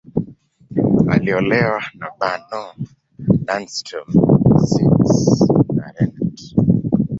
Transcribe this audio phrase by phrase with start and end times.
[1.09, 2.73] Aliolewa na Bernow,
[3.47, 4.07] Lindström,
[4.57, 5.41] Ziems,
[5.75, 6.37] na Renat.